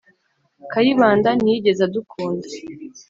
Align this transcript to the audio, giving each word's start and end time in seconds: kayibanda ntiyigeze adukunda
kayibanda 0.71 1.29
ntiyigeze 1.39 1.81
adukunda 1.87 2.47